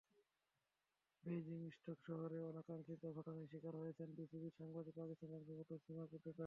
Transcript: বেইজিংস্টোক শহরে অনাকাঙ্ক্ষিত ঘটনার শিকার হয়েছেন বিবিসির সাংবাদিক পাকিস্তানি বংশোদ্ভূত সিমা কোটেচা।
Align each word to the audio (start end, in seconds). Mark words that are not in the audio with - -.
বেইজিংস্টোক 1.23 1.97
শহরে 2.07 2.37
অনাকাঙ্ক্ষিত 2.49 3.03
ঘটনার 3.17 3.47
শিকার 3.51 3.73
হয়েছেন 3.75 4.09
বিবিসির 4.17 4.57
সাংবাদিক 4.57 4.93
পাকিস্তানি 4.95 5.31
বংশোদ্ভূত 5.33 5.71
সিমা 5.85 6.05
কোটেচা। 6.11 6.39